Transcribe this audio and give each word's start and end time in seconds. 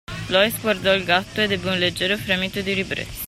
Loïs 0.29 0.59
guardò 0.61 0.95
il 0.95 1.03
gatto 1.03 1.41
ed 1.43 1.51
ebbe 1.51 1.69
un 1.69 1.77
leggero 1.77 2.17
fremito 2.17 2.61
di 2.61 2.73
ribrezzo. 2.73 3.19